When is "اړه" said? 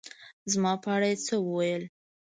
0.95-1.07